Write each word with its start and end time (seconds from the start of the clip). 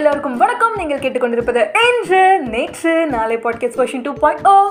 எல்லாருக்கும் 0.00 0.36
வணக்கம். 0.36 0.74
நீங்கள் 0.76 0.98
கேட்டுக்கொண்டிருப்பது 0.98 1.66
இன்று 1.80 2.40
நேற்று 2.40 3.06
நாளை 3.06 3.36
பாட்காஸ்ட் 3.36 3.78
கொஷின் 3.78 4.02
டூ 4.02 4.12
பாயிண்ட் 4.12 4.46
ஓ 4.46 4.70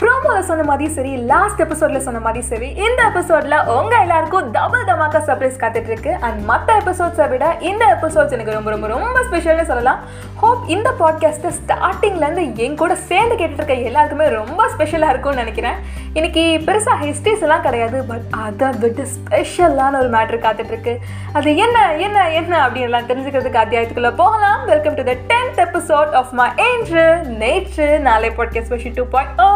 ப்ரோமோவில் 0.00 0.46
சொன்ன 0.48 0.62
மாதிரி 0.62 0.92
சரி 0.92 1.16
லாஸ்ட் 1.30 1.60
எபிசோடில் 1.60 2.00
சொன்ன 2.00 2.18
மாதிரி 2.20 2.40
சரி 2.44 2.68
இந்த 2.86 3.00
எபிசோடில் 3.06 3.54
உங்கள் 3.76 4.00
எல்லாருக்கும் 4.00 4.50
டபுள் 4.50 4.84
தமாக்கா 4.84 5.20
சர்ப்ரைஸ் 5.28 5.58
காத்துட்டு 5.62 5.90
இருக்கு. 5.92 6.14
அண்ட் 6.20 6.44
மற்ற 6.44 6.76
எபிசோட்ஸை 6.78 7.28
விட 7.28 7.56
இந்த 7.60 7.84
எபிசோட்ஸ் 7.94 8.34
எனக்கு 8.36 8.52
ரொம்ப 8.52 8.70
ரொம்ப 8.70 8.86
ரொம்ப 8.86 9.22
ஸ்பெஷல்னு 9.30 9.64
சொல்லலாம். 9.64 10.00
ஹோப் 10.36 10.62
இந்த 10.66 10.90
பாட்காஸ்ட்டை 11.00 11.50
ஸ்டார்டிங்லேருந்து 11.58 12.54
என் 12.56 12.76
கூட 12.76 12.94
சேர்ந்து 12.94 13.34
கேட்டுட்டு 13.34 13.62
இருக்க 13.62 13.74
எல்லாருக்குமே 13.74 14.28
ரொம்ப 14.28 14.68
ஸ்பெஷலாக 14.68 15.12
இருக்கும்னு 15.12 15.42
நினைக்கிறேன். 15.44 15.74
இன்னைக்கு 16.12 16.44
பெருசாக 16.68 16.98
ஹிஸ்ட்ரிஸ் 17.06 17.44
எல்லாம் 17.48 17.62
கிடையாது 17.62 18.02
பட் 18.02 18.28
அதை 18.44 18.68
விட்டு 18.84 19.06
ஸ்பெஷலான 19.16 19.98
ஒரு 19.98 20.10
மேட்ரு 20.16 20.40
காத்துட்ருக்கு 20.46 20.94
அது 21.32 21.56
என்ன 21.56 21.96
என்ன 22.06 22.30
என்ன 22.30 22.68
அப்படின்லாம் 22.68 23.10
தெரிஞ்சுக்கிறதுக்கு 23.10 23.62
அத்தியாயத்துக்குள்ளே 23.64 24.14
போகலாம். 24.22 24.62
Welcome 24.66 24.94
to 24.94 25.04
the 25.10 25.16
tenth 25.32 25.60
episode 25.66 26.14
of 26.22 26.32
my 26.40 26.48
ஏஞ்சு 26.68 27.04
Netru 27.44 27.88
Naalai 28.08 28.30
podcast 28.30 28.70
special 28.72 28.96
two 29.00 29.06
point 29.16 29.44
O 29.48 29.50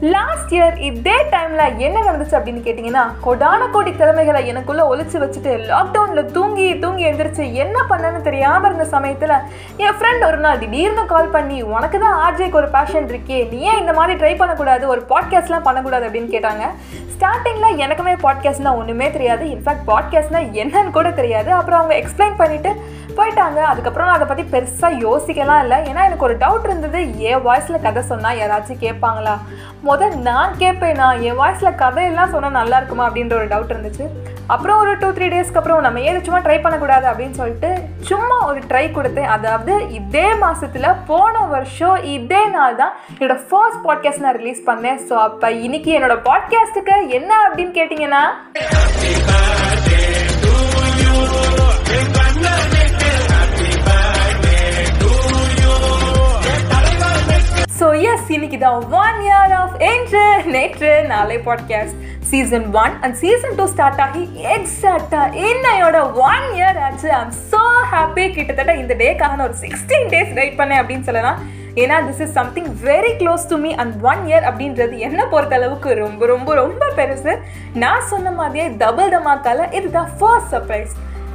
last 0.00 0.54
year 0.54 0.78
இதே 0.78 1.14
டைமில் 1.30 1.76
என்ன 1.78 1.98
நடந்துச்சு 2.00 2.36
அப்படின்னு 2.38 2.64
கேட்டிங்கன்னா 2.66 3.04
கொடான 3.26 3.70
கோடி 3.70 3.96
திறமைகளை 3.96 4.52
எனக்குள்ளே 4.52 4.84
ஒழிச்சு 4.92 5.16
வச்சுட்டு 5.22 5.52
லாக்டவுனில் 5.70 6.30
தூங்கி 6.30 6.78
தூங்கி 6.78 7.06
எழுந்திரிச்சு 7.06 7.52
என்ன 7.52 7.84
பண்ணேன்னு 7.90 8.20
தெரியாமல் 8.20 8.68
இருந்த 8.68 8.84
சமயத்தில் 8.84 9.34
என் 9.76 9.96
ஃப்ரெண்ட் 9.98 10.26
ஒரு 10.26 10.36
நாள் 10.36 10.58
திடீர்னு 10.58 11.06
கால் 11.06 11.28
பண்ணி 11.28 11.62
உனக்கு 11.62 11.98
தான் 11.98 12.18
ஆர்ஜேக்கு 12.26 12.52
ஒரு 12.52 12.68
பேஷன் 12.68 13.08
இருக்கே 13.08 13.48
நீ 13.48 13.60
ஏன் 13.60 13.78
இந்த 13.78 13.92
மாதிரி 13.92 14.20
ட்ரை 14.20 14.36
பண்ணக்கூடாது? 14.36 14.88
ஒரு 14.88 15.04
பாட்காஸ்ட்லாம் 15.08 15.62
பண்ணக்கூடாது 15.62 16.06
அப்படின்னு 16.08 16.34
கேட்டாங்க. 16.36 16.66
ஸ்டார்டிங்கில் 17.14 17.80
எனக்குமே 17.84 18.14
பாட்காஸ்ட்னால் 18.22 18.76
ஒன்றுமே 18.76 19.10
தெரியாது. 19.10 19.44
இன்ஃபேக்ட் 19.44 19.86
பாட்காஸ்ட்னால் 19.86 20.50
என்னன்னு 20.62 20.90
கூட 20.90 21.10
தெரியாது. 21.10 21.52
அப்புறம் 21.52 21.80
அவங்க 21.80 21.94
எக்ஸ்பிளைன் 21.94 22.38
பண்ணிவிட்டு 22.38 22.72
போயிட்டாங்க. 23.16 23.60
அதுக்கப்புறம் 23.62 24.08
நான் 24.08 24.18
அதை 24.20 24.26
பற்றி 24.26 24.44
பெருசாக 24.58 25.00
யோசிக்கலாம் 25.06 25.62
இல்லை. 25.62 25.78
ஏன்னா 25.78 26.02
எனக்கு 26.04 26.24
ஒரு 26.24 26.36
டவுட் 26.36 26.64
இருந்தது. 26.64 27.18
ஏன் 27.18 27.46
வாய்ஸில் 27.46 27.82
கதை 27.82 28.02
சொன்னால் 28.02 28.36
யாராச்சும் 28.36 28.82
கேட்பாங்களா? 28.84 29.36
முதல் 29.88 30.14
நான் 30.28 30.54
கேட்பேனா? 30.60 31.08
என் 31.26 31.38
வாய்ஸில் 31.40 31.78
கதையெல்லாம் 31.82 32.32
சொன்னால் 32.32 32.56
நல்லா 32.58 32.76
இருக்குமா? 32.80 33.04
அப்படின்ற 33.08 33.34
ஒரு 33.40 33.48
டவுட் 33.52 33.72
இருந்துச்சு. 33.74 34.06
அப்புறம் 34.54 34.78
ஒரு 34.82 34.92
டூ 35.00 35.08
த்ரீ 35.16 35.26
டேஸ்க்கு 35.32 35.60
அப்புறம் 35.60 35.84
நம்ம 35.86 36.02
ஏது 36.08 36.18
சும்மா 36.26 36.40
ட்ரை 36.46 36.56
பண்ணக்கூடாது 36.64 37.06
அப்படின்னு 37.10 37.38
சொல்லிட்டு 37.40 37.70
சும்மா 38.10 38.36
ஒரு 38.50 38.60
ட்ரை 38.70 38.84
கொடுத்தேன். 38.96 39.32
அதாவது 39.36 39.74
இதே 39.98 40.26
மாதத்தில் 40.42 40.98
போன 41.10 41.44
வருஷம் 41.54 42.04
இதே 42.16 42.42
நாள் 42.56 42.78
தான் 42.82 42.94
என்னோட 43.18 43.36
ஃபர்ஸ்ட் 43.48 43.84
பாட்காஸ்ட் 43.86 44.24
நான் 44.26 44.40
ரிலீஸ் 44.42 44.62
பண்ணேன். 44.70 45.00
ஸோ 45.08 45.16
அப்போ 45.28 45.50
இன்னைக்கு 45.66 45.92
என்னோட 45.98 46.16
பாட்காஸ்ட்டுக்கு 46.30 46.96
என்ன 47.18 47.32
அப்படின்னு 47.46 47.76
கேட்டிங்கன்னா 47.80 48.24
ஸோ 58.26 58.32
இன்னைக்கு 58.36 58.58
தான் 58.58 58.84
ஒன் 59.00 59.18
இயர் 59.24 59.52
ஆஃப் 59.58 59.74
என்று 59.88 60.22
Netru 60.54 60.88
Naalai 61.10 61.36
podcast 61.44 61.98
season 62.30 62.64
one 62.82 62.94
and 63.04 63.16
season 63.20 63.54
two 63.58 63.64
start 63.74 64.00
ஆகி 64.04 64.22
எக்ஸாக்டாக 64.54 65.42
என்னையோட 65.48 65.98
ஒன் 66.30 66.46
இயர் 66.56 66.78
ஆச்சு. 66.86 67.08
ஐம் 67.18 67.30
ஸோ 67.52 67.60
ஹாப்பி 67.92 68.24
கிட்டத்தட்ட 68.36 68.74
இந்த 68.82 68.94
டேக்காக 69.02 69.30
நான் 69.36 69.46
ஒரு 69.48 69.58
சிக்ஸ்டீன் 69.64 70.08
டேஸ் 70.14 70.32
வெயிட் 70.38 70.58
பண்ணேன் 70.60 70.80
அப்படின்னு 70.82 71.08
சொல்லலாம். 71.10 71.38
ஏன்னா 71.82 71.96
this 72.08 72.22
is 72.26 72.34
something 72.40 72.70
very 72.88 73.12
close 73.20 73.48
to 73.52 73.58
me 73.64 73.72
and 73.82 73.94
one 74.10 74.22
year 74.30 74.46
அப்படின்றது 74.50 74.96
என்ன 75.08 75.26
பொறுத்த 75.34 75.60
அளவுக்கு 75.60 75.94
ரொம்ப 76.04 76.26
ரொம்ப 76.34 76.54
ரொம்ப 76.62 76.84
பெருசு. 77.00 77.34
நான் 77.84 78.08
சொன்ன 78.12 78.32
மாதிரியே 78.40 78.68
டபுள் 78.84 79.14
தமாக்கால 79.16 79.68
இதுதான் 79.80 80.10
ஃபர்ஸ்ட் 80.18 80.52
சர்ப்ரைஸ் 80.56 80.94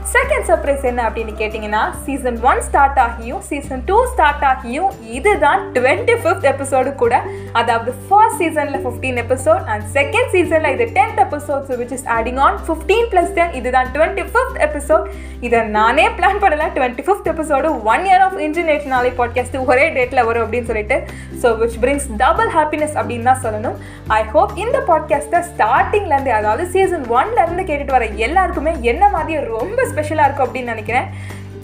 செகண்ட் 0.09 0.45
சர்ப்ரைஸ் 0.49 0.85
என்ன 0.89 1.01
அப்படின்னு 1.07 1.33
கேட்டிங்கன்னா 1.39 1.81
சீசன் 2.05 2.37
ஒன் 2.49 2.61
ஸ்டார்ட் 2.67 2.99
ஆகியும் 3.03 3.41
சீசன் 3.49 3.81
டூ 3.89 3.97
ஸ்டார்ட் 4.11 4.45
ஆகியும் 4.51 4.91
இதுதான் 5.17 5.61
டுவெண்ட்டி 5.75 6.15
ஃபிஃப்த் 6.21 6.47
எபிசோடு 6.51 6.91
கூட. 7.01 7.15
அதாவது 7.59 7.91
ஃபர்ஸ்ட் 8.07 8.39
சீசனில் 8.41 8.81
ஃபிஃப்டீன் 8.85 9.19
எபிசோட் 9.23 9.63
அண்ட் 9.73 9.85
செகண்ட் 9.97 10.29
சீசனில் 10.35 10.73
இது 10.75 10.87
tenth 10.97 11.19
episodes 11.25 11.71
which 11.81 11.93
is 11.97 12.05
adding 12.17 12.39
on 12.45 12.57
fifteen 12.67 13.07
plus 13.11 13.31
ten 13.37 13.53
இதுதான் 13.59 13.91
டுவெண்ட்டி 13.95 14.25
ஃபிஃப்த் 14.31 14.59
எபிசோட் 14.67 15.05
இதை 15.47 15.61
நானே 15.77 16.05
பிளான் 16.17 16.41
பண்ணல. 16.45 16.65
Twenty 16.77 17.05
fifth 17.07 17.29
episode 17.33 17.67
one 17.93 18.05
year 18.09 18.25
of 18.27 18.37
internet 18.47 18.89
Naalai 18.93 19.11
podcast 19.21 19.59
ஒரே 19.71 19.85
டேட்டில் 19.99 20.25
வரும் 20.29 20.45
அப்படின்னு 20.45 20.69
சொல்லிட்டு 20.71 20.99
so 21.43 21.53
which 21.61 21.77
brings 21.85 22.09
double 22.23 22.51
happiness 22.57 22.97
அப்படின்னு 22.99 23.29
தான் 23.31 23.43
சொல்லணும். 23.45 23.77
ஐ 24.07 24.21
ஹோப் 24.33 24.53
இந்த 24.65 24.79
பாட்காஸ்ட்டை 24.91 25.43
ஸ்டார்டிங்லேருந்து 25.51 26.35
அதாவது 26.39 26.65
சீசன் 26.75 27.07
ஒன்லேருந்து 27.17 27.65
கேட்டுட்டு 27.71 27.97
வர 27.99 28.05
எல்லாருக்குமே 28.27 28.75
என்ன 28.93 29.03
மாதிரி 29.09 29.45
ரொம்ப 29.55 29.89
ஸ்பெஷலாக 29.93 30.27
இருக்கும் 30.27 30.47
அப்படின்னு 30.47 30.73
நினைக்கிறேன். 30.75 31.07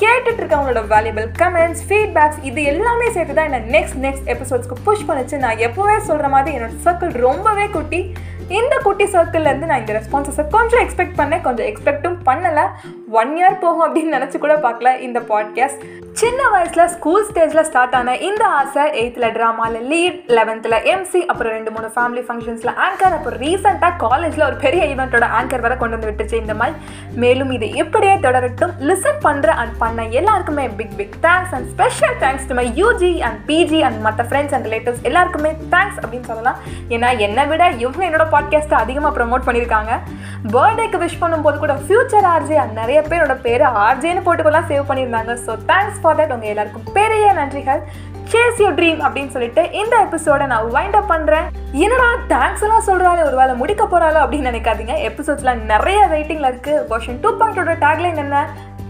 கேட்டுட்டு 0.01 0.39
இருக்கவங்களோட 0.41 0.81
வேல்யூபிள் 0.93 1.27
கமெண்ட்ஸ் 1.41 1.83
ஃபீட்பேக்ஸ் 1.87 2.41
இது 2.49 2.61
எல்லாமே 2.71 3.07
சேர்த்து 3.15 3.37
தான் 3.37 3.47
என்னை 3.49 3.61
நெக்ஸ்ட் 3.75 3.99
நெக்ஸ்ட் 4.05 4.27
எபிசோட்ஸ்க்கு 4.33 4.83
புஷ் 4.87 5.05
பண்ணிச்சு. 5.07 5.37
நான் 5.45 5.63
எப்போவே 5.67 5.95
சொல்கிற 6.09 6.27
மாதிரி 6.35 6.57
என்னோட 6.57 6.75
சர்க்கிள் 6.87 7.13
ரொம்பவே 7.27 7.65
குட்டி. 7.75 8.01
இந்த 8.49 8.79
குட்டி 8.83 9.03
சர்க்கிள்லேருந்து 9.03 9.65
நான் 9.65 9.79
இந்த 9.79 9.93
ரெஸ்பான்சஸை 9.93 10.43
கொஞ்சம் 10.49 10.81
எக்ஸ்பெக்ட் 10.83 11.17
பண்ணேன். 11.17 11.41
கொஞ்சம் 11.41 11.65
எக்ஸ்பெக்ட்டும் 11.65 12.17
பண்ணலை. 12.25 12.65
ஒன் 13.09 13.37
இயர் 13.37 13.59
போகும் 13.59 13.95
அப்படின்னு 13.95 14.15
நினச்சி 14.15 14.37
கூட 14.37 14.55
பார்க்கல 14.55 14.99
இந்த 14.99 15.19
பாட்காஸ்ட் 15.19 15.83
சின்ன 16.11 16.49
வயசில் 16.49 16.87
ஸ்கூல் 16.87 17.25
ஸ்டேஜில் 17.31 17.61
ஸ்டார்ட் 17.61 17.95
ஆன 17.95 18.17
இந்த 18.17 18.45
ஆசை 18.45 18.83
எயித்தில் 19.01 19.33
ட்ராமாவில் 19.37 19.83
லீட் 19.91 20.21
லெவன்த்தில் 20.37 20.75
எம்சி 20.93 21.25
அப்புறம் 21.25 21.53
ரெண்டு 21.53 21.71
மூணு 21.71 21.87
ஃபேமிலி 21.95 22.23
ஃபங்க்ஷன்ஸில் 22.27 22.71
ஆங்கர் 22.85 23.15
அப்புறம் 23.17 23.41
ரீசெண்டாக 23.41 23.97
காலேஜில் 23.97 24.45
ஒரு 24.45 24.55
பெரிய 24.55 24.83
ஈவெண்ட்டோட 24.83 25.27
ஆங்கர் 25.39 25.59
வர 25.59 25.75
கொண்டு 25.75 25.97
வந்து 25.97 26.11
விட்டுச்சு 26.11 26.39
இந்த 26.39 26.53
மாதிரி. 26.53 26.77
மேலும் 27.15 27.51
இது 27.51 27.71
இப்படியே 27.71 28.13
தொடரட்டும். 28.13 28.73
லிசன் 28.79 29.21
பண்ணுற 29.23 29.47
அண்ட் 29.47 29.77
பண்ண 29.77 30.05
எல்லாருக்குமே 30.05 30.67
big 30.67 30.97
big 30.97 31.15
thanks 31.21 31.53
and 31.59 31.69
special 31.73 32.17
thanks 32.19 32.47
to 32.47 32.53
my 32.53 32.83
UG 32.83 33.19
and 33.19 33.49
PG 33.49 33.79
and 33.79 34.01
மற்ற 34.01 34.23
ஃப்ரெண்ட்ஸ் 34.23 34.53
அண்ட் 34.53 34.67
ரிலேட்டிவ்ஸ் 34.67 35.01
எல்லாருக்குமே 35.01 35.51
தேங்க்ஸ் 35.71 36.01
அப்படின்னு 36.01 36.29
சொல்லலாம். 36.31 36.57
ஏன்னா 36.89 37.17
என்னை 37.17 37.45
விட 37.45 37.69
இவங்க 37.69 38.05
என்னோட 38.05 38.29
பாட்காஸ்ட்டை 38.37 38.81
அதிகமாக 38.83 39.13
ப்ரமோட் 39.19 39.47
பண்ணியிருக்காங்க. 39.49 39.93
பர்த்டேக்கு 40.55 40.97
விஷ் 41.05 41.21
பண்ணும்போது 41.21 41.57
கூட 41.63 41.75
ஃப்யூச்சர் 41.85 42.27
ஆர்ஜே 42.33 42.65
நிறைய 42.81 42.99
பேரோட 43.11 43.35
பேர் 43.45 43.63
ஆர்ஜேன்னு 43.87 44.25
போட்டுக்கெல்லாம் 44.27 44.69
சேவ் 44.73 44.89
பண்ணியிருந்தாங்க. 44.89 45.33
ஸோ 45.47 45.53
தேங்க்ஸ் 45.71 46.01
ஃபார் 46.03 46.19
தட் 46.19 46.35
உங்கள் 46.35 46.51
எல்லாருக்கும் 46.53 46.87
பெரிய 46.99 47.25
நன்றிகள். 47.39 47.81
சேஸ் 48.31 48.57
யூ 48.61 48.69
ட்ரீம் 48.77 49.01
அப்படின்னு 49.05 49.33
சொல்லிட்டு 49.33 49.61
இந்த 49.81 49.95
எபிசோட 50.05 50.45
நான் 50.51 50.71
வைண்ட் 50.77 50.97
அப் 50.99 51.11
பண்ணுறேன் 51.11 51.45
என்னடா 51.83 52.07
தேங்க்ஸ் 52.31 52.63
எல்லாம் 52.65 52.85
சொல்கிறாலே 52.87 53.21
ஒரு 53.27 53.37
வேலை 53.41 53.53
முடிக்க 53.61 53.83
போகிறாளோ 53.83 54.19
அப்படின்னு 54.23 54.49
நினைக்காதீங்க. 54.51 54.95
எபிசோட்ஸ்லாம் 55.09 55.61
நிறைய 55.73 55.99
வெயிட்டிங்கில் 56.13 56.49
இருக்குது 56.51 56.81
வெர்ஷன் 56.91 57.21
டூ 57.25 57.31
பாயிண்டோட 57.41 57.75
டேக்லைன் 57.85 58.19
என்ன? 58.25 58.41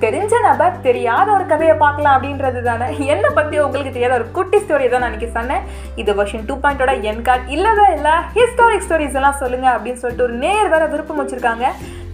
தெரிஞ்ச 0.02 0.34
நபர் 0.48 0.82
தெரியாத 0.88 1.28
ஒரு 1.36 1.46
கதையை 1.52 1.76
பார்க்கலாம் 1.84 2.16
அப்படின்றது 2.16 2.60
தானே. 2.68 2.88
என்னை 3.14 3.30
பற்றி 3.38 3.56
உங்களுக்கு 3.66 3.94
தெரியாத 3.96 4.18
ஒரு 4.20 4.28
குட்டி 4.36 4.58
ஸ்டோரி 4.64 4.88
தான் 4.90 5.02
நான் 5.04 5.10
அன்றைக்கி 5.10 5.30
சொன்னேன். 5.38 5.64
இது 6.02 6.12
வருஷன் 6.20 6.46
டூ 6.50 6.56
பாயிண்டோட 6.64 6.94
என் 7.12 7.24
கார்ட் 7.28 7.48
இல்லவே 7.56 7.88
இல்லை 7.98 8.16
ஹிஸ்டாரிக் 8.36 8.86
ஸ்டோரிஸ் 8.88 9.18
எல்லாம் 9.22 9.40
சொல்லுங்கள் 9.44 9.76
அப்படின்னு 9.76 10.02
சொல்லிட்டு 10.04 10.28
ஒரு 10.28 10.36
நேர் 10.44 10.72
வேறு 10.74 10.92
விருப்பம் 10.94 11.22
வச்சுருக்காங்க. 11.22 11.68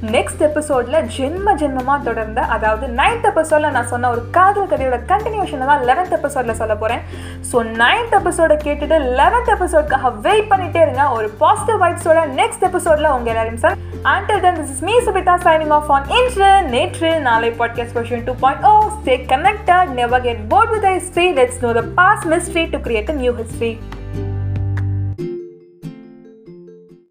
நெக்ஸ்ட் 0.05 0.41
எபிசோடில் 0.41 0.97
ஜென்ம 1.15 1.49
ஜென்மமாக 1.59 2.03
தொடர்ந்த 2.03 2.39
அதாவது 2.47 2.85
நைன்த் 2.97 3.27
எபிசோடில் 3.29 3.71
நான் 3.71 3.89
சொன்ன 3.91 4.09
ஒரு 4.09 4.21
காதல் 4.31 4.67
கதையோட 4.71 4.97
கண்டினியூஷனை 5.11 5.65
தான் 5.65 5.85
லெவன்த் 5.85 6.15
எபிசோடில் 6.17 6.57
சொல்ல 6.57 6.73
போகிறேன் 6.75 7.03
ஸோ 7.51 7.59
நைன்த் 7.77 8.15
எபிசோடை 8.19 8.57
கேட்டுட்டு 8.57 8.97
லெவன்த் 9.15 9.51
எபிசோடுக்காக 9.55 10.11
வெயிட் 10.25 10.49
பண்ணிகிட்டே 10.51 10.81
இருங்க 10.83 11.05
ஒரு 11.11 11.29
பாசிட்டிவ் 11.37 11.79
வைப்ஸோட 11.83 12.25
நெக்ஸ்ட் 12.35 12.67
எபிசோடில் 12.69 13.11
உங்கள் 13.13 13.33
எல்லாரையும் 13.33 13.63
சார் 13.63 13.77
ஆண்டல் 14.09 14.43
தன் 14.43 14.59
this 14.59 14.71
is 14.71 14.83
me 14.83 14.97
Subitha 15.05 15.37
signing 15.45 15.73
off 15.77 15.91
on 15.91 16.07
Indru 16.17 16.51
Netru 16.69 17.11
Naalai 17.21 17.51
podcast 17.57 17.97
question 17.97 18.27
two 18.27 18.35
point 18.41 18.65
O 18.65 18.75
stay 18.97 19.17
connected 19.31 19.95
never 19.95 20.25
get 20.27 20.45
bored 20.49 20.73
with 20.75 20.87
I 20.87 20.95
ஸ்ட்ரீ 21.07 21.27
let's 21.33 21.63
know 21.63 21.71
the 21.73 21.85
past 21.95 22.25
mystery 22.27 22.65
to 22.69 22.79
create 22.83 23.17
new 23.17 23.33
history 23.41 23.73